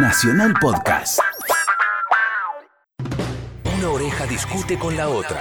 [0.00, 1.18] Nacional Podcast.
[3.78, 5.40] Una oreja discute con la otra.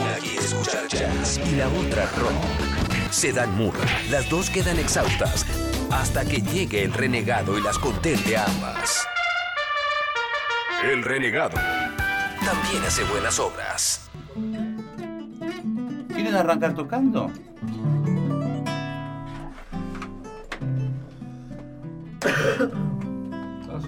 [0.00, 3.10] Una quiere escuchar jazz y la otra rock.
[3.10, 5.44] Se dan murra, las dos quedan exhaustas
[5.90, 9.04] hasta que llegue el renegado y las contente a ambas.
[10.84, 11.56] El renegado
[12.44, 14.08] también hace buenas obras.
[16.14, 17.32] ¿Quieren arrancar tocando?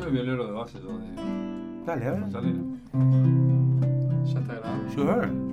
[0.09, 2.33] Soy violero de base yo de Dale, a ver.
[2.33, 2.63] Salina.
[4.25, 4.91] Ya está grabando.
[4.95, 5.48] Sure.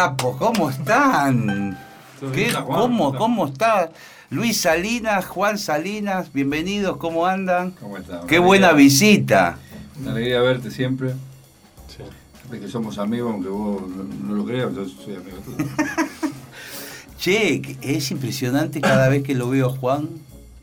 [0.00, 0.36] Capos!
[0.38, 1.76] ¿Cómo están?
[2.18, 2.80] ¿Todo ¿Qué, bien, Juan?
[2.80, 3.90] ¿Cómo, ¿Cómo está?
[4.30, 7.72] Luis Salinas, Juan Salinas, bienvenidos, ¿cómo andan?
[7.72, 8.22] ¿Cómo está?
[8.26, 9.58] ¡Qué buena alegría- visita!
[10.00, 11.12] Una alegría verte siempre.
[12.50, 13.82] De que somos amigos, aunque vos
[14.26, 15.68] no, lo creas, yo soy amigo tuyo.
[17.18, 20.08] Che, es impresionante cada vez que lo veo a Juan,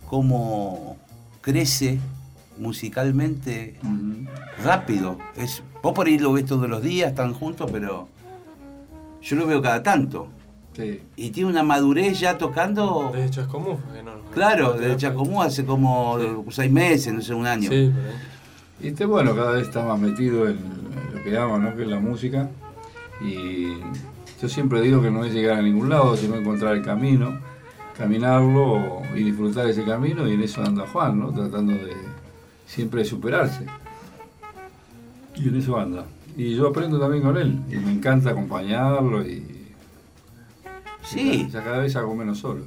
[0.07, 0.97] cómo
[1.41, 1.99] crece
[2.57, 3.75] musicalmente
[4.63, 5.19] rápido.
[5.35, 8.07] Es, vos por ahí lo ves todos los días, están juntos, pero
[9.21, 10.27] yo lo veo cada tanto.
[10.75, 11.01] Sí.
[11.15, 13.11] Y tiene una madurez ya tocando.
[13.13, 13.77] De hecho es común.
[13.93, 16.17] que no- Claro, no- de Chacomú hace como
[16.51, 17.69] seis meses, no sé, un año.
[17.69, 17.93] Sí, ahí.
[18.79, 20.59] Y este, bueno, cada vez está más metido en
[21.15, 21.75] lo que ama, ¿no?
[21.75, 22.47] Que es la música.
[23.19, 23.69] Y
[24.39, 27.39] yo siempre digo que no es llegar a ningún lado, sino encontrar el camino,
[27.97, 30.27] caminarlo y disfrutar ese camino.
[30.27, 31.31] Y en eso anda Juan, ¿no?
[31.31, 31.93] Tratando de
[32.67, 33.65] siempre de superarse.
[35.35, 36.05] Y en eso anda.
[36.37, 37.59] Y yo aprendo también con él.
[37.69, 39.43] Y me encanta acompañarlo y
[41.03, 42.63] Sí, Ya cada vez hago menos solo.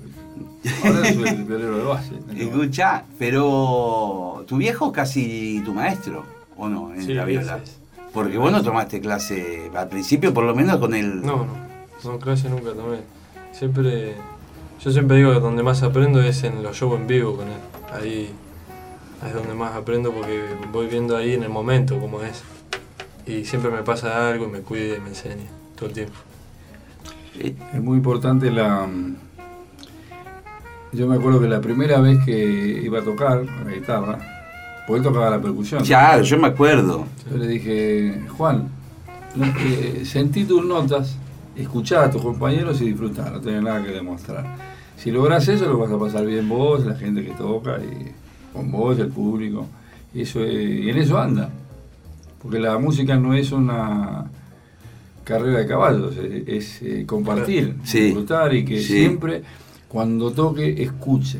[0.84, 2.14] Ahora soy el violero de base.
[2.36, 6.24] escucha, pero tu viejo es casi tu maestro,
[6.56, 6.92] ¿o no?
[6.94, 7.58] En Sí, la viola.
[7.64, 7.76] sí, sí.
[8.14, 11.20] Porque vos no tomaste clase al principio, por lo menos con el.
[11.22, 11.70] No, no.
[12.02, 12.98] No, clase nunca tomé.
[13.52, 14.14] Siempre
[14.82, 17.54] Yo siempre digo que donde más aprendo es en los shows en vivo con él.
[17.92, 18.30] Ahí,
[19.22, 20.40] ahí es donde más aprendo porque
[20.72, 22.42] voy viendo ahí en el momento cómo es.
[23.26, 25.44] Y siempre me pasa algo y me cuida y me enseña
[25.76, 26.14] todo el tiempo.
[27.38, 28.88] Es muy importante la...
[30.92, 34.18] Yo me acuerdo que la primera vez que iba a tocar la guitarra,
[34.86, 35.84] porque él tocaba la percusión.
[35.84, 37.04] Claro, yo me acuerdo.
[37.30, 38.68] Yo le dije, Juan,
[39.60, 41.16] eh, sentí tus notas,
[41.56, 44.44] escuchá a tus compañeros y disfrutá, no tenés nada que demostrar.
[44.96, 48.10] Si logras eso, lo vas a pasar bien vos, la gente que toca, y
[48.52, 49.66] con vos, el público.
[50.12, 50.52] Y, eso, es-
[50.84, 51.50] y en eso anda.
[52.42, 54.24] Porque la música no es una
[55.24, 58.00] carrera de caballos, es, es, eh, compartir, Sí.
[58.00, 58.94] disfrutar y que Sí.
[58.94, 59.42] siempre,
[59.88, 61.38] cuando toque, escuche.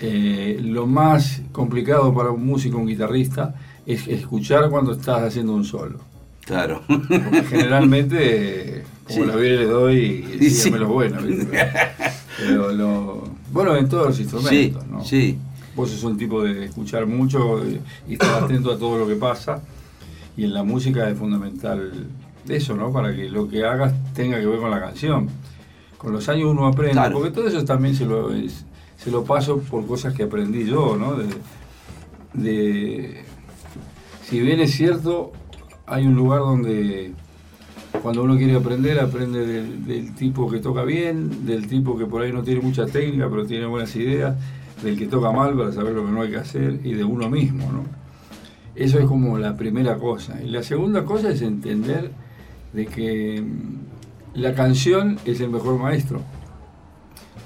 [0.00, 3.54] Eh, lo más complicado para un músico, un guitarrista,
[3.86, 5.98] es escuchar cuando estás haciendo un solo.
[6.44, 6.82] Claro.
[6.86, 9.26] Porque generalmente, eh, como Sí.
[9.26, 10.70] la vida le doy y Sí.
[10.70, 11.24] buenos.
[11.24, 11.58] ¿viste?
[12.38, 15.04] Pero lo- bueno, en todos los instrumentos, ¿no?
[15.04, 15.38] sí.
[15.76, 19.60] Vos sos un tipo de escuchar mucho y, estar atento a todo lo que pasa.
[20.36, 22.06] Y en la música es fundamental
[22.48, 22.92] eso, ¿no?
[22.92, 25.28] Para que lo que hagas tenga que ver con la canción.
[25.98, 27.14] Con los años uno aprende, Claro.
[27.16, 28.64] porque todo eso también se lo, es-
[28.96, 31.14] se lo paso por cosas que aprendí yo, ¿no?
[31.14, 31.26] De,
[32.34, 33.24] de-
[34.28, 35.32] si bien es cierto,
[35.86, 37.12] hay un lugar donde
[38.02, 42.22] cuando uno quiere aprender, aprende del, del tipo que toca bien, del tipo que por
[42.22, 44.36] ahí no tiene mucha técnica, pero tiene buenas ideas,
[44.84, 47.28] del que toca mal para saber lo que no hay que hacer, y de uno
[47.30, 47.84] mismo, ¿no?
[48.74, 50.40] Eso es como la primera cosa.
[50.42, 52.10] Y la segunda cosa es entender
[52.72, 56.20] de que mm, la canción es el mejor maestro.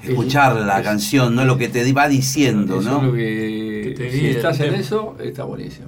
[0.02, 2.98] Escuchar la Es- canción, no lo que te va diciendo, Eso ¿no?
[2.98, 5.86] es lo que, Que te si estás en eso, está buenísimo.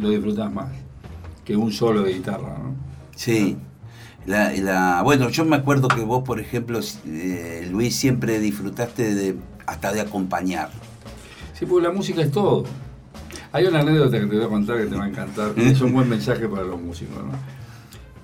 [0.00, 0.68] Lo disfrutas más
[1.44, 2.74] que un solo de guitarra, ¿no?
[3.14, 3.56] Sí.
[4.26, 9.36] La, la- bueno, yo me acuerdo que vos, por ejemplo, eh, Luis, siempre disfrutaste de
[9.66, 10.70] hasta de acompañar.
[11.52, 12.64] Sí, porque la música es todo.
[13.52, 15.92] Hay una anécdota que te voy a contar que te va a encantar, es un
[15.92, 17.32] buen mensaje para los músicos, ¿no?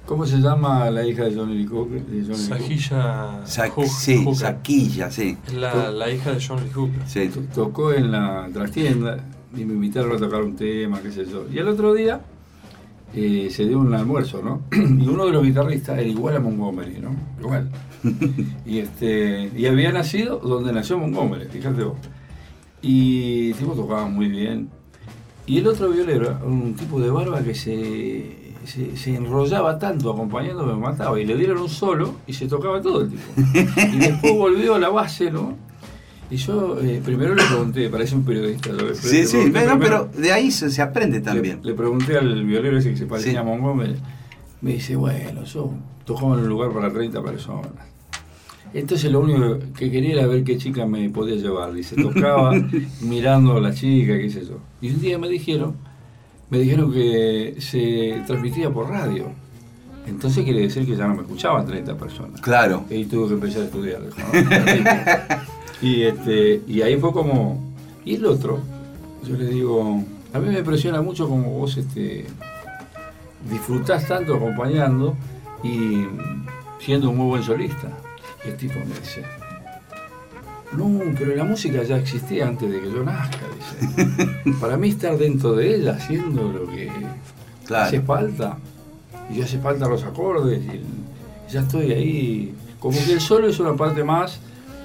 [0.07, 2.03] ¿Cómo se llama la hija de Johnny Hooker?
[2.05, 2.59] de Johnny Lee Hooker?
[2.59, 4.27] Sajilla Sa- Hook- sí.
[4.35, 5.39] Saquilla, sí.
[5.47, 7.03] Es la, la hija de John Lee Hooker.
[7.07, 7.29] sí.
[7.29, 9.19] To- Tocó en la trastienda
[9.57, 11.45] y me invitaron a tocar un tema, qué sé yo.
[11.53, 12.21] Y al otro día
[13.15, 14.63] eh, se dio un almuerzo, ¿no?
[14.73, 17.15] Y uno de los guitarristas era igual a Montgomery, ¿no?
[17.41, 17.71] Igual.
[18.67, 21.97] Y, este, y había nacido donde nació Montgomery, fíjate vos.
[22.83, 24.69] Y el tipo tocaba muy bien.
[25.47, 30.65] Y el otro violero, un tipo de barba que se, se, se enrollaba tanto acompañando
[30.65, 31.21] me mataba.
[31.21, 33.23] Y le dieron un solo y se tocaba todo el tipo.
[33.93, 35.57] Y después volvió a la base, ¿no?
[36.31, 38.71] Y yo eh, primero le pregunté, parece un periodista.
[38.71, 39.79] pre- Sí, sí, bueno, primero-
[40.13, 41.59] pero de ahí se, se aprende también.
[41.63, 43.37] le, le pregunté al violero ese que se parecía Sí.
[43.39, 43.97] a Montgomery.
[44.61, 45.73] Me dice, bueno, yo
[46.05, 47.73] tocaba en un lugar para 30 personas.
[48.73, 51.73] Entonces lo único que quería era ver qué chica me podía llevar.
[51.73, 52.53] Dice, tocaba
[53.01, 54.59] mirando a la chica, qué sé yo.
[54.81, 55.75] Y un día me dijeron,
[56.51, 59.27] me dijeron que se transmitía por radio.
[60.07, 62.41] Entonces quiere decir que ya no me escuchaban 30 personas.
[62.41, 62.85] Claro.
[62.91, 64.01] Y tuve que empezar a estudiar.
[64.03, 65.39] ¿no?
[65.89, 67.71] y, este, y ahí fue como...
[68.05, 68.61] Y el otro,
[69.29, 70.03] yo le digo,
[70.33, 72.25] a mí me impresiona mucho como vos este,
[73.51, 75.17] disfrutás tanto acompañando
[75.63, 76.07] y
[76.79, 77.91] siendo un muy buen solista.
[78.45, 79.23] Y el tipo me dice,
[80.77, 84.29] no, pero la música ya existía antes de que yo nazca, dice.
[84.61, 86.91] Para mí estar dentro de ella haciendo lo que
[87.67, 87.85] Claro.
[87.87, 88.57] hace falta.
[89.31, 90.63] Y ya hace falta los acordes.
[90.65, 90.85] Y el-
[91.53, 92.55] ya estoy ahí.
[92.79, 94.39] Como que el solo es una parte más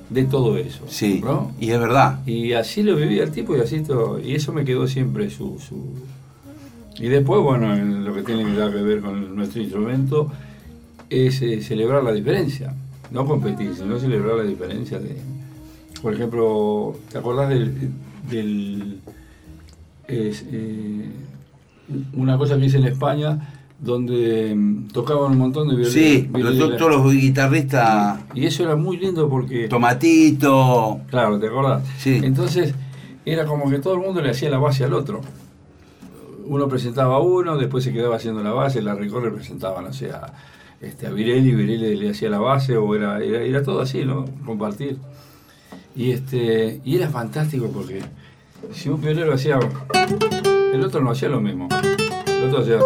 [0.10, 0.84] de todo eso.
[0.88, 1.22] Sí.
[1.24, 1.52] ¿no?
[1.60, 2.20] Y es verdad.
[2.28, 4.20] Y así lo vivía el tipo y así todo.
[4.20, 5.60] Y eso me quedó siempre su.
[5.60, 5.94] su-
[6.98, 10.32] Y después, bueno, en lo que tiene que ver con nuestro instrumento
[11.10, 12.74] es eh, celebrar la diferencia.
[13.12, 15.18] No competir, sino celebrar la diferencia de.
[16.02, 17.92] Por ejemplo, ¿te acordás del.
[18.30, 19.00] del
[20.08, 21.10] es, eh,
[22.14, 25.94] una cosa que hice en España donde mm, tocaban un montón de violines.
[25.94, 29.68] Sí, los, todos los guitarristas, Y eso era muy lindo porque.
[29.68, 31.02] Tomatito.
[31.10, 31.84] Claro, ¿te acordás?
[31.98, 32.20] Sí.
[32.24, 32.74] Entonces,
[33.26, 35.22] era como que todo el mundo le hacía la base al otro.
[36.48, 40.12] Uno presentaba a uno, después se quedaba haciendo la base, la Ricorre presentaba, no sé,
[40.12, 40.32] a,
[40.86, 44.26] este, a Virelli, Virelli le hacía la base, o era, era, era todo así, ¿no?
[44.46, 44.98] Compartir.
[45.96, 48.02] Y, este, y era fantástico porque
[48.74, 49.60] si un pionero hacía.
[50.74, 51.70] El otro no hacía lo mismo.
[52.28, 52.80] El otro hacía.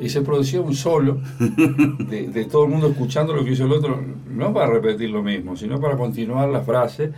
[0.00, 3.72] Y se producía un solo de, de todo el mundo escuchando lo que hizo el
[3.72, 7.12] otro, no para repetir lo mismo, sino para continuar la frase.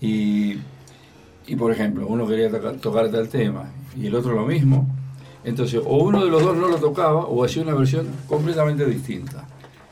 [0.00, 0.56] Y,
[1.46, 4.86] y, por ejemplo, uno quería toca- tocar tal tema y el otro lo mismo.
[5.46, 9.44] Entonces, o uno de los dos no lo tocaba o hacía una versión completamente distinta.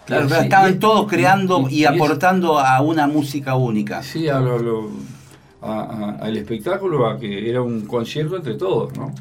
[0.04, 4.02] Claro, pero estaban y- todos creando y, aportando a una música única.
[4.02, 4.90] Sí, a lo- lo-
[5.62, 9.14] a- a- al espectáculo, a que era un concierto entre todos, ¿no?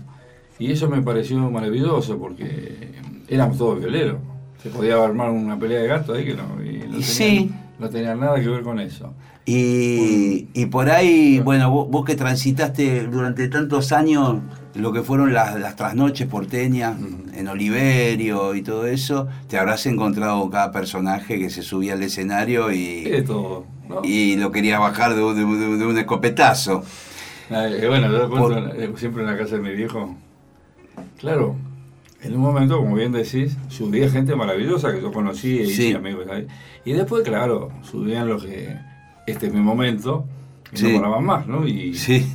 [0.59, 2.89] Y eso me pareció maravilloso porque
[3.29, 4.17] éramos todos violeros.
[4.61, 7.51] Se podía armar una pelea de gato ahí que no, y no, Y tenía, sí.
[7.79, 9.13] no tenía nada que ver con eso.
[9.45, 14.39] Y, y por ahí, bueno, vos, vos que transitaste durante tantos años
[14.75, 16.97] lo que fueron las, las trasnoches porteñas
[17.35, 22.71] en Oliverio y todo eso, te habrás encontrado cada personaje que se subía al escenario
[22.71, 23.05] Y
[23.87, 24.01] ¿no?
[24.03, 26.83] y lo quería bajar de, un- de de un escopetazo.
[27.49, 30.15] Eh, bueno, yo Por- eh, siempre en la casa de mi viejo.
[31.19, 31.55] Claro,
[32.21, 35.93] en un momento, como bien decís, subía gente maravillosa que yo conocí y Sí.
[35.93, 36.47] amigos ahí.
[36.85, 38.77] Y después, claro, subían los que,
[39.27, 40.25] este es mi momento,
[40.73, 40.91] y Sí.
[40.93, 41.67] no paraban más, ¿no?
[41.67, 42.25] Y Sí.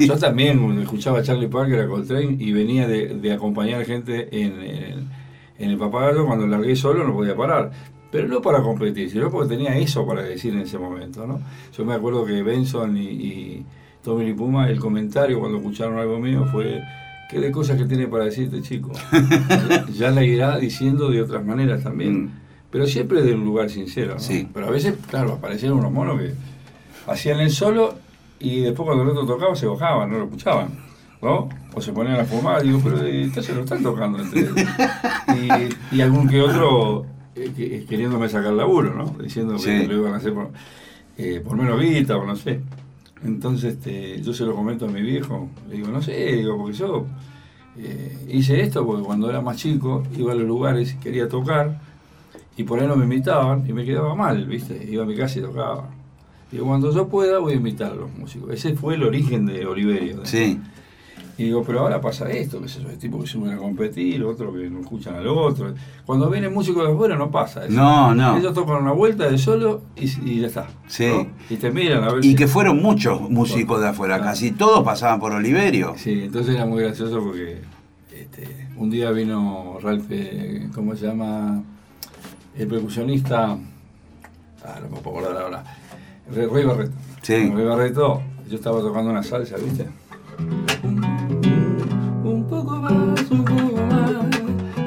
[0.00, 4.52] yo también escuchaba a Charlie Parker, a Coltrane, y venía de, de acompañar gente en,
[4.60, 5.04] el-
[5.58, 7.70] en el papagayo, cuando largué solo no podía parar.
[8.10, 11.40] Pero no para competir, sino porque tenía eso para decir en ese momento, ¿no?
[11.76, 13.66] Yo me acuerdo que Benson y, y
[14.02, 16.80] Tommy Lee Puma, el comentario cuando escucharon algo mío fue,
[17.28, 18.92] ¿qué de cosas que tiene para decirte, chico?
[19.98, 22.24] ya, la irá diciendo de otras maneras también.
[22.24, 22.30] Mm.
[22.70, 24.20] Pero siempre de un lugar sincero, ¿no?
[24.20, 24.48] Sí.
[24.52, 26.32] Pero a veces, claro, aparecieron unos monos que
[27.06, 27.94] hacían el solo
[28.38, 30.68] y después cuando el otro tocaba se bajaban, no lo escuchaban,
[31.22, 31.48] ¿no?
[31.74, 34.54] O se ponían a fumar, digo, pero eh, entonces lo están tocando entre ellos.
[35.92, 39.14] y, y algún que otro eh, que- queriéndome sacar laburo, ¿no?
[39.22, 40.50] Diciendo que lo iban a hacer por,
[41.18, 42.60] eh, por menos guita o no sé.
[43.24, 46.74] Entonces este, yo se lo comento a mi viejo, le digo, no sé, digo, porque
[46.76, 47.06] yo
[47.78, 51.78] eh, hice esto porque cuando era más chico iba a los lugares, quería tocar
[52.56, 54.86] y por ahí no me invitaban y me quedaba mal, ¿viste?
[54.90, 55.88] Iba a mi casa y tocaba.
[56.52, 58.50] Digo, cuando yo pueda voy a invitar a los músicos.
[58.52, 60.18] Ese fue el origen de Oliverio.
[60.18, 60.24] ¿no?
[60.26, 60.60] Sí.
[61.38, 64.54] Y digo, pero ahora pasa esto, sé yo, hay tipos que suben a competir, otros
[64.56, 65.74] que no escuchan al otro.
[66.06, 67.74] Cuando vienen músicos de afuera no pasa eso.
[67.74, 68.38] No, no.
[68.38, 70.68] Ellos tocan una vuelta de solo y, y ya está.
[70.86, 71.08] Sí.
[71.08, 71.26] ¿no?
[71.50, 74.82] Y te miran a ver Y si- que fueron muchos músicos de afuera, casi todos
[74.82, 75.92] pasaban por Oliverio.
[75.98, 77.58] Sí, entonces era muy gracioso porque
[78.14, 81.62] este, un día vino Ralph, eh, ¿cómo se llama?
[82.56, 83.58] El percusionista.
[84.64, 85.64] Ah, no me puedo acordar ahora.
[86.34, 86.92] Re- Rey Barreto.
[87.22, 87.50] Sí.
[87.50, 89.86] Rey Barreto, yo estaba tocando una salsa, ¿viste?
[92.24, 94.12] Un poco más, un poco más.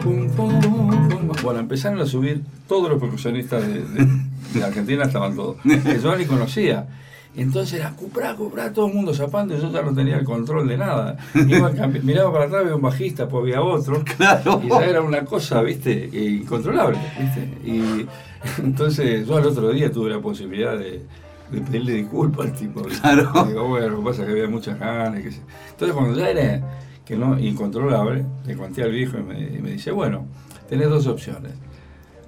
[0.05, 1.43] un poco más.
[1.43, 4.07] Bueno, empezaron a subir todos los percusionistas de, de-
[4.53, 5.57] de Argentina, estaban todos.
[5.63, 6.87] Que yo ni conocía.
[7.35, 10.67] Entonces era cupra, cupra, todo el mundo zapando y yo ya no tenía el control
[10.67, 11.15] de nada.
[11.35, 11.69] Iba
[12.03, 14.03] miraba para atrás, había un bajista, pues había otro.
[14.17, 14.59] Claro.
[14.63, 17.41] Y ya era una cosa, viste, incontrolable, viste.
[17.63, 18.07] Y
[18.63, 21.03] entonces yo al otro día tuve la posibilidad de,
[21.51, 22.81] de pedirle disculpas al tipo.
[23.01, 23.31] Claro.
[23.47, 25.21] Digo, bueno, lo que pasa es que había muchas ganas.
[25.21, 25.41] Que se-
[25.71, 26.61] Entonces cuando ya era
[27.05, 30.25] que no incontrolable, le conté al viejo y me, y me dice, bueno,
[30.67, 31.53] tenés dos opciones.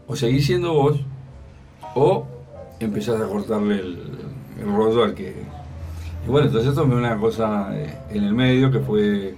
[0.08, 1.00] O seguís siendo vos,
[1.96, 2.26] o
[2.80, 4.00] empezás a cortarle el,
[4.60, 5.36] el rollo al que...
[6.26, 9.36] Y bueno, entonces tomé una cosa eh, en el medio que fue...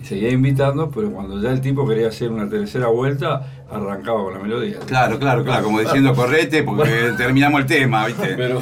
[0.00, 4.34] y Seguía invitando, pero cuando ya el tipo quería hacer una tercera vuelta, arrancaba con
[4.34, 4.78] la melodía.
[4.86, 8.34] Claro, claro, claro, como diciendo correte porque terminamos el tema, ¿viste?
[8.36, 8.60] Pero,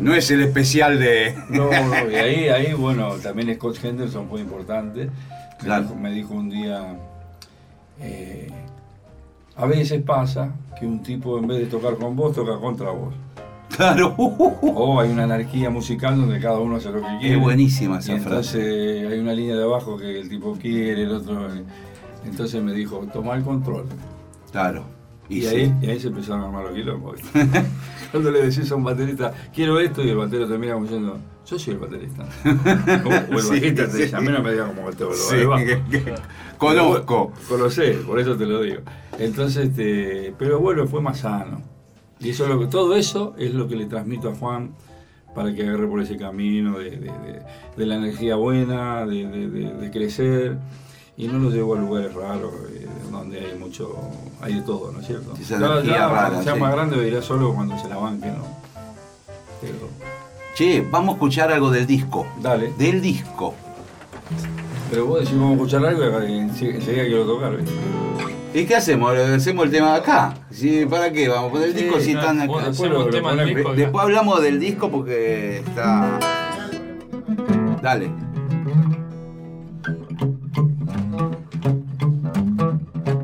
[0.00, 1.34] No es el especial de.
[1.48, 5.06] no, no, y ahí, ahí, bueno, también Scott Henderson fue importante.
[5.06, 5.10] Me
[5.64, 5.82] Claro.
[5.84, 6.96] dijo- Me dijo un día,
[8.00, 8.48] eh,
[9.56, 13.14] a veces pasa que un tipo en vez de tocar con vos, toca contra vos.
[13.76, 14.14] Claro.
[14.16, 17.36] O hay una anarquía musical donde cada uno hace lo que quiere.
[17.36, 18.58] Es buenísima Y esa frase.
[18.58, 21.52] entonces hay una línea de abajo que el tipo quiere, el otro.
[21.54, 21.62] eh,
[22.24, 23.84] Entonces me dijo, toma el control.
[24.52, 24.84] Claro.
[25.28, 25.46] Y, Y, sí.
[25.56, 27.18] ahí, y ahí se empezaron a armar los quilombos.
[28.10, 31.18] Cuando le decís a un baterista, quiero esto, y el batero te mira como diciendo,
[31.46, 32.24] yo soy el baterista.
[33.04, 34.02] O, o el Sí, bajista te sí.
[34.02, 36.14] dice, a mí no me digas como el que-
[36.58, 37.32] conozco.
[37.48, 38.80] Conocé, por eso te lo digo.
[39.18, 41.62] Entonces, este, pero bueno, fue más sano.
[42.24, 44.70] Y eso es lo que, todo eso es lo que le transmito a Juan
[45.34, 47.42] para que agarre por ese camino de, de- de-
[47.76, 50.56] de la energía buena, de, crecer.
[51.16, 53.94] Y no lo llevo a lugares raros, eh, donde hay mucho,
[54.40, 55.32] hay de todo, ¿no es cierto?
[55.40, 56.60] Esa Ya- ya, rara, cuando sea sí.
[56.60, 58.44] más grande irá solo cuando se la banque, ¿no?
[59.60, 59.88] Pero,
[60.56, 62.26] Che, vamos a escuchar algo del disco.
[62.40, 62.72] dale.
[62.78, 63.54] Del disco.
[64.90, 67.72] Pero vos decís, vamos a escuchar algo y ense- enseguida quiero tocar, ¿viste?
[68.54, 69.12] ¿Y qué hacemos?
[69.16, 70.34] ¿Hacemos el tema de acá?
[70.50, 70.86] ¿Sí?
[70.88, 71.28] ¿Para qué?
[71.28, 73.22] Vamos a poner el disco si están después lo- lo del
[73.56, 73.72] acá.
[73.74, 76.18] Después hablamos del disco porque está.
[77.82, 78.10] Dale.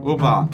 [0.03, 0.49] Opa.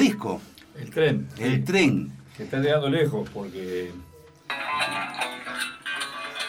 [0.00, 0.40] Disco,
[0.78, 1.28] El tren.
[1.38, 2.12] El sí, Tren.
[2.36, 3.90] Que está llegando lejos porque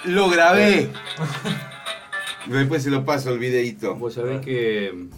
[0.06, 0.90] Lo grabé.
[2.48, 3.96] Después se lo paso el videito.
[3.96, 5.10] vos sabés que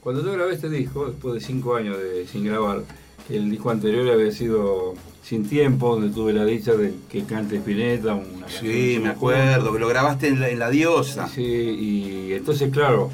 [0.00, 2.82] cuando yo grabé este disco, después de cinco años de, sin grabar,
[3.28, 8.14] el disco anterior había sido Sin Tiempo, donde tuve la dicha de que cante Spinetta,
[8.14, 11.26] una Sí, me acuerdo, que lo grabaste en la, en la diosa.
[11.26, 13.10] Sí, y entonces, claro,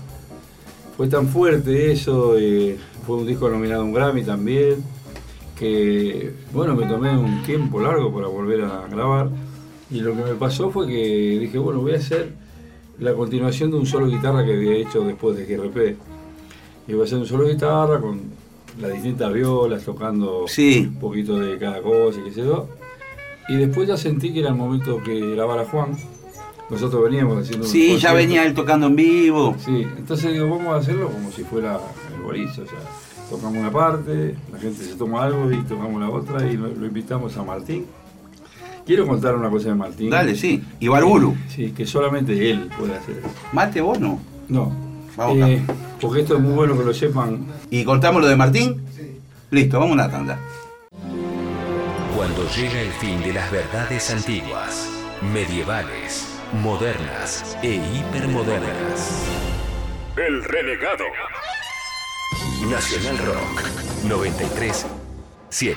[0.97, 4.82] fue tan fuerte eso, eh, fue un disco nominado a un Grammy también,
[5.58, 9.30] que, bueno, me tomé un tiempo largo para volver a grabar,
[9.90, 12.32] y lo que me pasó fue que dije, bueno, voy a hacer
[12.98, 15.96] la continuación de un solo guitarra que había hecho después de GRP.
[16.88, 18.20] Iba a hacer un solo guitarra con
[18.80, 20.86] las distintas violas, tocando Sí.
[20.88, 22.68] un poquito de cada cosa y qué sé yo.
[23.48, 25.96] Y después ya sentí que era el momento que grabara Juan.
[26.70, 29.54] Nosotros veníamos haciendo un Sí, ya venía él tocando en vivo.
[29.58, 31.78] Sí, entonces digo, vamos a hacerlo como si fuera
[32.22, 32.78] boliche, o sea,
[33.28, 36.87] tocamos una parte, la gente se toma algo y tocamos la otra y lo, lo
[36.87, 37.87] invitamos a Martín.
[38.85, 40.11] Quiero contar una cosa de Martín.
[40.11, 40.62] Dale, sí.
[40.80, 41.37] Y Barburu.
[41.48, 43.28] Sí, que solamente él puede hacer eso.
[43.52, 44.18] Mate vos no.
[44.48, 44.72] No.
[45.16, 45.62] Vamos Eh,
[46.00, 47.46] porque esto es muy bueno que lo sepan.
[47.70, 48.82] ¿Y cortamos lo de Martín?
[49.50, 50.38] Listo, vamos a una tanda.
[52.16, 54.88] Cuando llega el fin de las verdades antiguas,
[55.32, 56.26] medievales,
[56.62, 59.24] modernas e hipermodernas.
[60.16, 61.04] El renegado.
[62.70, 63.62] Nacional Rock
[64.09, 64.87] 93
[65.51, 65.77] 7.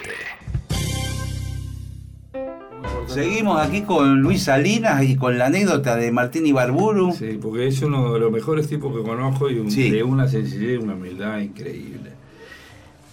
[3.07, 7.13] Seguimos aquí con Luis Salinas y con la anécdota de Martín Ibarburu.
[7.13, 9.89] Sí, porque es uno de los mejores tipos que conozco y un- Sí.
[9.89, 12.11] de una sencillez y una humildad increíble.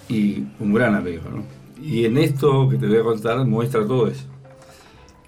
[0.08, 1.42] Y un gran amigo, ¿no?
[1.82, 4.24] Y en esto que te voy a contar muestra todo eso.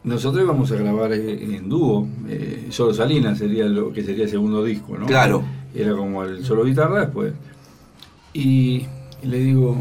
[0.02, 4.30] Nosotros íbamos a grabar eh, en dúo, eh, solo Salinas sería lo que sería el
[4.30, 5.06] segundo disco, ¿no?
[5.06, 5.42] Claro.
[5.74, 7.32] Era como el solo guitarra después.
[8.34, 8.86] Y
[9.22, 9.76] le digo,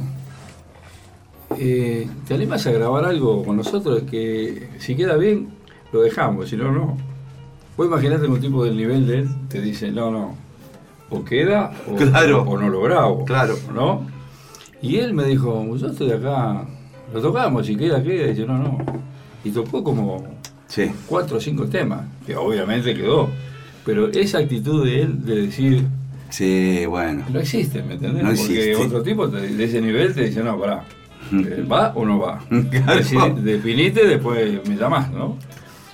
[1.58, 4.04] eh, ¿te animas a grabar algo con nosotros?
[4.10, 5.50] Que si queda bien,
[5.92, 6.98] lo dejamos, si no, no.
[7.78, 10.36] Vos imaginate que un tipo del nivel de él te dice, no, no,
[11.10, 12.44] o queda o, Claro.
[12.44, 13.26] o no lo grabo.
[13.26, 13.56] Claro.
[13.74, 14.06] ¿No?
[14.82, 16.66] Y él me dijo, yo estoy acá,
[17.14, 18.32] lo tocamos, si queda, queda.
[18.32, 18.78] Y yo, no, no.
[19.44, 20.24] Y tocó como
[20.68, 20.92] Sí.
[21.08, 23.30] cuatro o cinco temas, que obviamente quedó.
[23.86, 25.86] Pero esa actitud de él de decir,
[26.34, 27.24] Sí, bueno.
[27.32, 28.24] no existe, ¿me entendés?
[28.24, 28.42] No Porque
[28.72, 28.76] existe.
[28.76, 30.84] otro tipo te- de ese nivel te dice, no, pará,
[31.32, 32.44] eh, ¿va o no va?
[32.72, 33.00] Claro.
[33.00, 35.38] Es decir, definite, después me llamás, ¿no?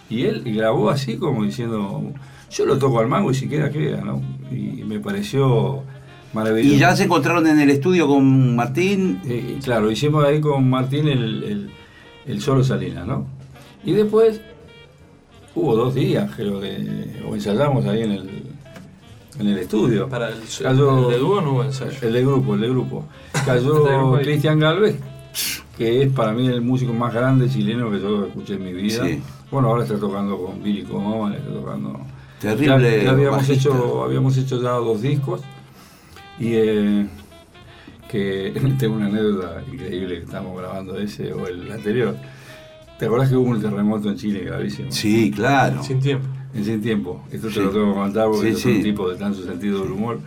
[0.09, 2.01] Y él grabó así como diciendo,
[2.51, 4.21] yo lo toco al mango y si queda, queda, ¿no?
[4.49, 5.83] Y me pareció
[6.31, 6.73] maravilloso.
[6.73, 9.19] Y ya se encontraron en el estudio con Martín.
[9.27, 11.69] Eh, y claro, hicimos ahí con Martín el, el,
[12.27, 13.27] el solo Salinas, ¿no?
[13.83, 14.39] Y después
[15.53, 18.29] hubo dos días, creo que, o ensayamos ahí en el,
[19.39, 20.07] en el estudio.
[20.09, 21.97] Para el, Cayó- el de dúo no hubo ensayo.
[22.01, 23.05] El de grupo, el de grupo.
[23.45, 24.13] Cayó.
[24.21, 24.97] Cristian Galvez,
[25.77, 29.05] que es para mí el músico más grande chileno que yo escuché en mi vida.
[29.05, 29.21] Sí.
[29.51, 31.99] Bueno, ahora está tocando con Billy Coman, está tocando.
[32.39, 33.69] Terrible Ya, ya habíamos, bajista.
[33.69, 35.41] hecho, habíamos hecho ya dos discos
[36.39, 37.07] y eh,
[38.09, 42.15] que tengo una anécdota increíble que estamos grabando ese o el anterior.
[42.97, 44.91] ¿Te acordás que hubo un terremoto en Chile gravísimo?
[44.91, 45.81] Sí, claro.
[45.83, 46.27] Sin tiempo.
[46.53, 47.21] En sin tiempo.
[47.31, 47.59] Esto te Sí.
[47.59, 48.69] lo tengo que contar porque Sí, sí.
[48.77, 50.19] un tipo de tanto sentido del humor.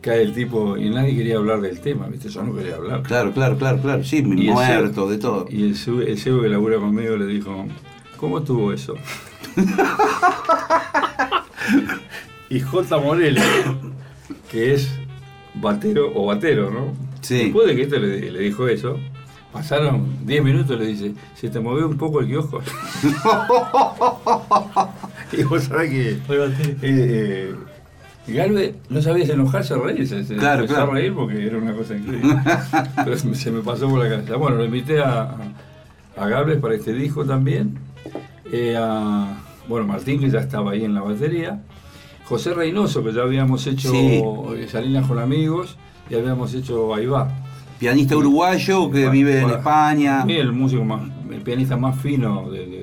[0.00, 2.28] Cae el tipo y nadie quería hablar del tema, ¿viste?
[2.30, 3.02] Yo no quería hablar.
[3.02, 4.02] Claro, claro, claro, claro.
[4.04, 5.46] Sí, el muerto, CEO de todo.
[5.50, 7.66] Y el CEO, el CEO que labura conmigo le dijo,
[8.16, 8.94] ¿cómo estuvo eso?
[12.50, 12.98] y J.
[12.98, 13.38] Morel,
[14.50, 14.90] que es
[15.54, 16.92] batero o batero, ¿no?
[17.20, 17.44] Sí.
[17.44, 18.96] Después de que este le, le dijo eso,
[19.52, 22.62] pasaron 10 minutos y le dice, se te movió un poco el kiosco.
[25.38, 26.10] y vos sabés que...
[26.12, 26.18] Eh,
[26.82, 27.54] eh,
[28.28, 30.92] Galvez no sabía si enojarse o reírse, se Claro, empezó claro.
[30.92, 32.36] a reír porque era una cosa increíble.
[33.04, 34.36] Pero se me- pasó por la cabeza.
[34.36, 35.34] Bueno, lo invité a,
[36.16, 37.78] a, Galvez para este disco también.
[38.52, 39.36] Eh, a,
[39.68, 41.60] bueno, Martín, que ya estaba ahí en la batería.
[42.24, 44.22] José Reynoso, que ya habíamos hecho Sí.
[44.56, 45.76] eh, Salinas con amigos
[46.08, 47.28] y habíamos hecho Ahí va.
[47.80, 50.24] Pianista uruguayo que Bueno, vive en bueno, España.
[50.28, 51.00] el músico más,
[51.32, 52.79] el pianista más fino de.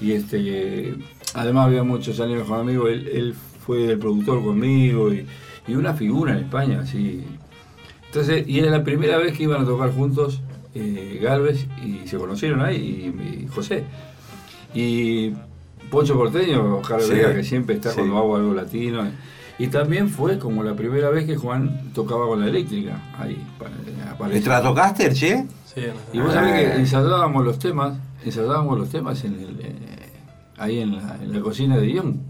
[0.00, 0.94] Y este,
[1.34, 5.26] además había muchos años con amigos, él, él fue el productor conmigo y,
[5.66, 7.24] y una figura en España, así.
[8.06, 10.40] Entonces, y era la primera vez que iban a tocar juntos
[10.74, 13.84] eh, Galvez y se conocieron ahí y, y José.
[14.74, 15.32] Y
[15.90, 17.96] Poncho Porteño, Sí, Vega, que siempre está sí.
[17.96, 19.06] cuando hago algo latino.
[19.58, 23.42] Y también fue como la primera vez que Juan tocaba con la eléctrica, ahí.
[23.58, 24.40] pa- ¿El apareció.
[24.42, 25.46] Stratocaster, che?
[25.64, 26.56] Sí, Y vos sabés Ah.
[26.56, 27.98] que ensayábamos los temas,
[28.78, 30.12] los temas en el, eh,
[30.58, 32.20] ahí en la, en la cocina de Guión,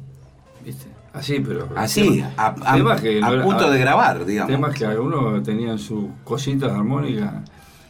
[0.65, 0.87] ¿viste?
[1.13, 1.69] Así, pero.
[1.75, 4.53] Así, tema- a, a- temas que a no era- punto de grabar, digamos.
[4.53, 7.33] Temas que algunos tenían sus cositas armónicas.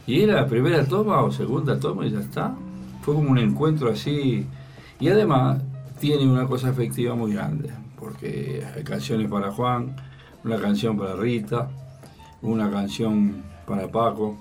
[0.07, 2.53] Y era primera toma o segunda toma y ya está.
[3.01, 4.45] Fue como un encuentro así.
[4.99, 5.59] Y además
[5.99, 7.69] tiene una cosa afectiva muy grande.
[7.99, 9.95] Porque hay canciones para Juan,
[10.43, 11.69] una canción para Rita,
[12.41, 14.37] una canción para Paco,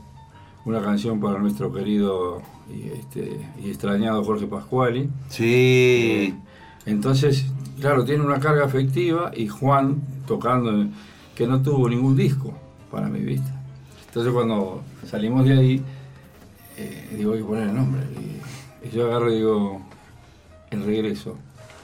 [0.65, 5.09] una canción para nuestro querido y, este, y extrañado Jorge Pascuali.
[5.29, 6.35] Sí.
[6.85, 7.47] Entonces,
[7.81, 10.89] claro, tiene una carga afectiva y Juan tocando,
[11.35, 12.53] que no tuvo ningún disco
[12.91, 13.53] para mi vista.
[14.07, 15.83] Entonces cuando salimos de ahí,
[16.77, 18.03] eh, digo, hay que poner el nombre.
[18.21, 19.81] Y, y yo agarro y digo,
[20.71, 21.37] el regreso.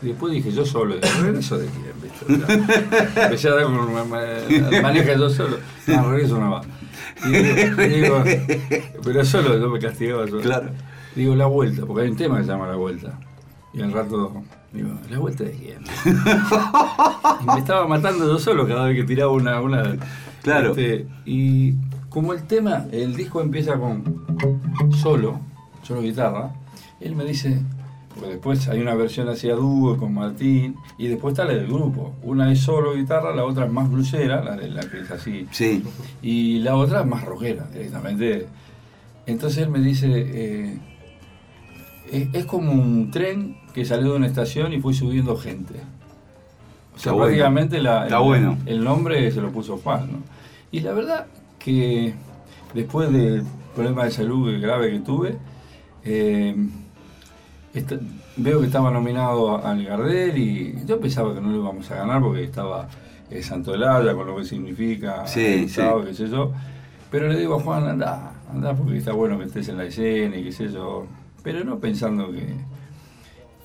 [0.03, 1.93] Y después dije, yo solo, ¿el regreso de quién?
[2.03, 2.33] ¿Viste?
[2.33, 5.59] O sea, Empecé a dar maneja yo solo.
[5.87, 6.75] No, regreso una banda.
[7.25, 8.25] Y digo, y digo,
[9.05, 10.43] pero solo, yo me castigaba solo.
[10.43, 10.71] Claro.
[11.15, 13.19] Digo, la vuelta, porque hay un tema que se llama La Vuelta.
[13.75, 15.85] Y al rato, digo, ¿la vuelta de quién?
[17.43, 19.61] y me estaba matando yo solo cada vez que tiraba una.
[19.61, 19.97] una
[20.43, 20.71] Claro.
[20.71, 21.75] este, y
[22.09, 24.25] como el tema, el disco empieza con
[25.01, 25.41] solo,
[25.83, 26.53] solo guitarra,
[27.01, 27.63] él me dice,
[28.15, 32.15] porque después hay una versión hacia dúo con Martín, y después está la del grupo.
[32.23, 35.47] Una es solo guitarra, la otra es más blusera, la de la que es así
[35.51, 35.83] Sí.
[36.23, 38.47] y la otra es más rockera directamente.
[39.27, 40.79] Entonces él me dice, eh,
[42.11, 45.75] es, es como un tren que salió de una estación y fue subiendo gente.
[46.95, 47.25] O sea, Está bueno.
[47.27, 48.59] prácticamente la- Está el, bueno.
[48.67, 50.13] el nombre se lo puso Juan.
[50.13, 50.19] ¿no?
[50.71, 51.27] Y la verdad
[51.59, 52.15] que
[52.75, 53.45] después del
[53.75, 55.37] problema de salud grave que tuve,
[56.05, 56.55] eh,
[57.75, 57.99] esta-
[58.37, 62.21] veo que estaba nominado al Gardel y yo pensaba que no lo íbamos a ganar
[62.23, 62.89] porque estaba
[63.31, 66.07] eh, Santolaya con lo que significa, Sí, Gustavo, sí.
[66.09, 66.53] qué sé yo.
[67.11, 70.37] Pero le digo a Juan, anda, anda porque está bueno que estés en la escena
[70.37, 71.07] y qué sé yo.
[71.43, 72.55] Pero no pensando que...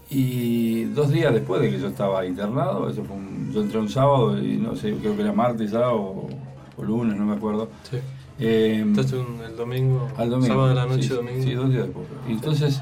[0.10, 3.90] Y dos días después de que yo estaba internado, eso fue un- yo entré un
[3.90, 6.30] sábado y no sé, creo que era martes ya o,
[6.78, 7.68] o lunes, no me acuerdo.
[7.90, 7.98] Sí.
[8.40, 10.48] Eh, Entonces el domingo, al domingo.
[10.48, 11.44] sábado de la noche, sí, domingo.
[11.44, 12.06] Sí, dos días después.
[12.30, 12.82] Y entonces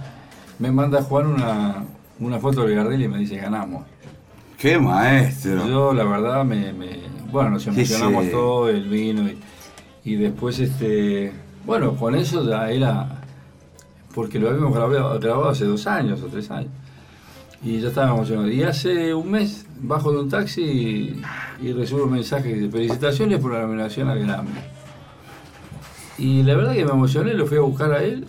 [0.59, 1.83] me manda Juan una,
[2.19, 3.85] una foto de Gardel y me dice, ganamos.
[4.57, 5.67] Qué maestro.
[5.67, 6.99] Yo, la verdad, me, me-
[7.31, 9.37] bueno, nos emocionamos todo, el vino y,
[10.05, 11.33] y después, este,
[11.65, 13.21] bueno, con eso ya era,
[14.13, 16.69] porque lo habíamos grabado, grabado hace dos años o tres años,
[17.63, 18.49] y ya estaba emocionado.
[18.49, 21.21] Y hace un mes bajo de un taxi y,
[21.67, 24.51] y recibo un mensaje que dice, felicitaciones por la nominación al Grammy.
[26.17, 28.25] Y la verdad que me emocioné, lo fui a buscar a él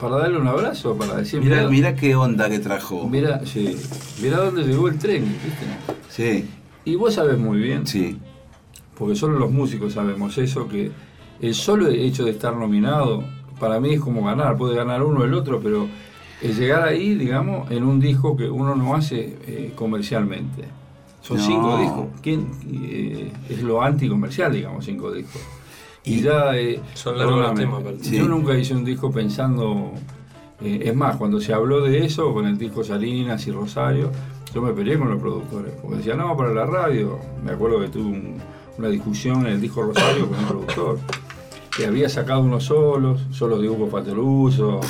[0.00, 3.08] para darle un abrazo, para decir, Mira, "Mirá- mira qué onda que trajo.
[3.08, 3.76] Mira, sí,
[4.22, 5.66] mira dónde llegó el tren, ¿viste?
[6.08, 6.48] Sí,
[6.86, 8.18] Y vos sabés muy bien, sí.
[8.98, 10.90] porque solo los músicos sabemos eso, que
[11.40, 13.24] el solo hecho de estar nominado,
[13.58, 15.88] para mí es como ganar, puede ganar uno o el otro, pero
[16.42, 20.64] el llegar ahí, digamos, en un disco que uno no hace eh, comercialmente.
[21.22, 21.42] Son No.
[21.42, 22.06] cinco discos.
[22.20, 25.40] ¿Quién, eh, es lo anticomercial, digamos, cinco discos.
[26.04, 26.56] Y, Y- ya...
[26.56, 27.82] eh, Son largos temas.
[28.02, 28.18] Sí.
[28.18, 29.92] Yo nunca hice un disco pensando...
[30.62, 34.10] eh, es más, cuando se habló de eso, con el disco Salinas y Rosario,
[34.54, 37.18] yo me peleé con los productores, porque decían, no, para la radio.
[37.44, 38.36] Me acuerdo que tuve un-
[38.78, 40.98] una discusión en el disco Rosario con el productor,
[41.76, 44.80] que había sacado unos solos, solos de Hugo Pateluso.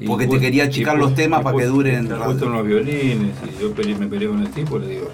[0.00, 2.66] y Porque te quería y achicar los temas y para que duren y puesto unos
[2.66, 5.08] violines, y yo peleé- me peleé con el tipo, le digo,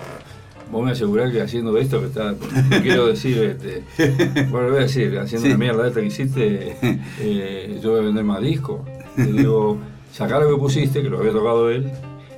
[0.71, 2.35] vos me asegurás que haciendo esto que está,
[2.83, 3.83] quiero decir, este,
[4.51, 5.53] bueno, voy a decir, haciendo Sí.
[5.53, 6.77] la mierda esta que hiciste,
[7.21, 8.81] eh, yo voy a vender más discos.
[9.17, 9.79] Le digo,
[10.13, 11.91] sacá lo que pusiste, que lo había tocado él,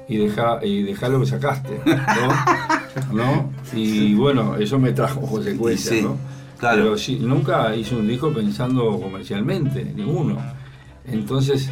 [0.09, 3.15] y dejá, y lo que sacaste, ¿no?
[3.15, 3.53] ¿No?
[3.75, 6.17] Y bueno, eso me trajo consecuencias, sí, ¿no?
[6.59, 6.83] claro.
[6.83, 10.39] Pero sí, nunca hice un disco pensando comercialmente, ninguno.
[11.07, 11.71] Entonces,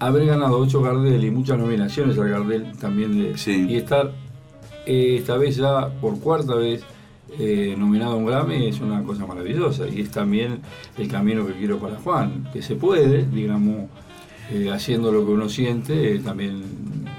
[0.00, 3.66] haber ganado ocho Gardel y muchas nominaciones al Gardel también de, Sí.
[3.68, 4.12] y estar
[4.88, 6.82] eh, esta vez ya por cuarta vez
[7.38, 10.60] eh, nominado a un Grammy es una cosa maravillosa y es también
[10.96, 13.88] el camino que quiero para Juan, que se puede, digamos,
[14.50, 16.62] eh, haciendo lo que uno siente, eh, también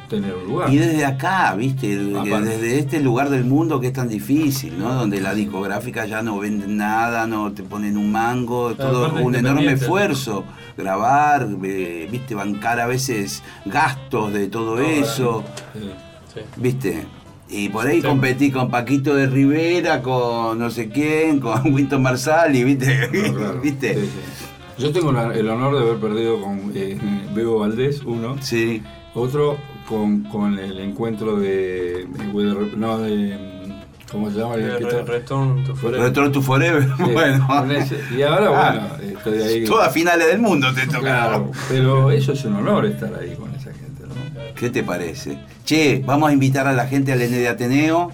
[0.10, 0.74] tener un lugar.
[0.74, 2.42] Y desde acá, viste, Aparte.
[2.50, 4.96] desde este lugar del mundo que es tan difícil, ¿no?
[4.96, 9.36] Donde la discográfica ya no vende nada, no te ponen un mango, todo aparte un
[9.36, 10.44] enorme esfuerzo.
[10.76, 15.44] Grabar, eh, viste, bancar a veces gastos de todo eso,
[15.76, 15.94] Eh,
[16.34, 16.40] Sí.
[16.58, 17.06] viste.
[17.50, 18.08] Y por ahí Sí.
[18.08, 23.10] competí con Paquito de Rivera, con no sé quién, con Winston Marsali, viste.
[23.10, 23.96] claro, ¿Viste?
[23.96, 24.46] sí, sí.
[24.84, 26.98] Yo tengo la- el honor de haber perdido con eh,
[27.34, 28.82] Bebo Valdés, uno, Sí.
[29.14, 29.58] otro
[29.88, 33.38] con, con el encuentro de, de- no, de,
[34.12, 34.54] ¿cómo se llama?
[34.56, 36.08] El Re- está- Return to Forever.
[36.08, 36.84] Return to Forever.
[36.98, 37.48] Sí, bueno.
[38.16, 39.66] Y ahora, Ah, bueno, estoy ahí.
[39.66, 41.02] Todas finales del mundo te tocaron.
[41.02, 44.54] Claro, pero eso es un honor estar ahí con esa gente, ¿no?
[44.56, 45.40] ¿Qué te parece?
[45.70, 48.12] Che, vamos a invitar a la gente al N de Ateneo.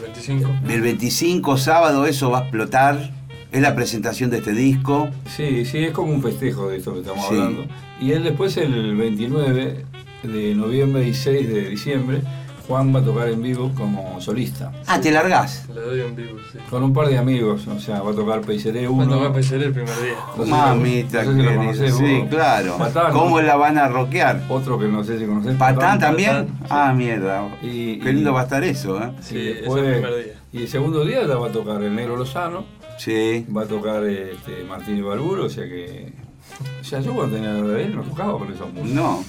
[0.00, 0.48] 25.
[0.68, 3.10] El 25 sábado eso va a explotar.
[3.50, 5.08] Es la presentación de este disco.
[5.26, 7.34] Sí, sí, es como un festejo de esto que estamos Sí.
[7.34, 7.66] hablando.
[8.00, 9.86] Y él después, el 29
[10.22, 12.20] de noviembre y 6 de diciembre,
[12.68, 14.70] Juan va a tocar en vivo como solista.
[14.86, 15.66] Ah, te largás.
[15.74, 16.58] Le doy en vivo, sí.
[16.68, 18.94] Con un par de amigos, o sea, va a tocar Peiseré 1.
[18.94, 20.16] Cuando va a PCL el primer día.
[20.36, 22.76] No Mamita no sé si lo conocés Sí, claro.
[22.76, 23.46] Patán, ¿Cómo ¿no?
[23.46, 24.42] la van a rockear?
[24.50, 25.56] Otro que no sé si conoces.
[25.56, 26.30] ¿Patán también?
[26.30, 26.64] Patán, sí.
[26.68, 27.48] Ah, mierda.
[27.62, 29.12] Y- Qué lindo y- va a estar eso, ¿eh?
[29.22, 30.32] Sí, Y es después- el primer día.
[30.52, 32.64] Y el segundo día la va a tocar el Negro Lozano,
[32.98, 33.46] Sí.
[33.54, 36.12] va a tocar este, Martín Ibarburo, o sea que.
[36.80, 38.90] O sea, yo cuando tenía la edad no tocaba con esos músicos.
[38.90, 39.24] No.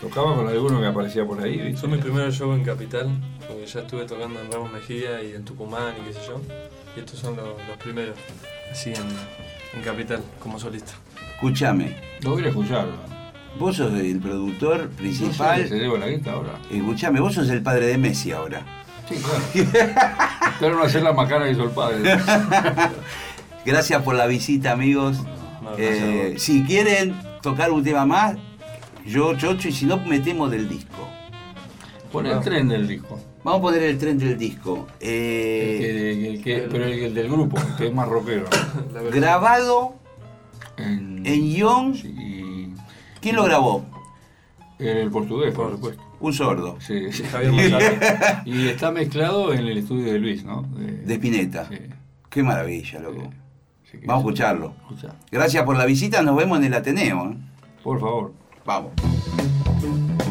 [0.00, 1.80] Tocaba con alguno que aparecía por ahí, ¿viste?
[1.80, 3.10] Fue mi primer show en Capital,
[3.46, 6.40] porque ya estuve tocando en Ramos Mejía y en Tucumán y qué sé yo.
[6.96, 8.16] Y estos son los, los primeros,
[8.72, 9.02] así en,
[9.78, 10.92] en Capital, como solista.
[11.34, 11.96] Escúchame.
[12.22, 12.86] Lo voy a ir a escuchar.
[13.58, 15.68] Vos sos el productor No principal.
[15.68, 16.58] se lleva la guita ahora.
[16.70, 18.62] Escúchame, vos sos el padre de Messi ahora.
[19.08, 19.42] Sí, claro.
[20.52, 21.98] Espero no hacer la macana que hizo el padre.
[23.66, 25.18] Gracias por la visita, amigos.
[25.62, 28.36] No, Eh, gracias si quieren tocar un tema más,
[29.06, 31.06] yo chocho y si no, metemos del disco.
[32.12, 33.20] Pon el tren del disco.
[33.44, 34.86] Vamos a poner el tren del disco.
[35.00, 38.44] El Eh, que- el que- pero el, del grupo, que es más rockero.
[39.12, 39.94] grabado
[40.76, 41.94] En, en guion.
[41.94, 42.72] sí,
[43.20, 43.84] ¿Quién lo grabó?
[44.78, 46.02] en el portugués, por supuesto.
[46.20, 46.76] Un sordo.
[46.80, 47.22] Sí, sí.
[47.24, 47.98] Javier.
[48.46, 50.62] Y está mezclado en el estudio de Luis, ¿no?
[50.72, 51.66] De Spinetta.
[51.68, 51.76] Sí,
[52.30, 53.30] Qué maravilla, loco.
[54.04, 54.74] Vamos a escucharlo.
[55.30, 57.30] Gracias por la visita, nos vemos en el Ateneo.
[57.30, 57.36] ¿eh?
[57.82, 58.32] Por favor.
[58.64, 60.29] Vamos.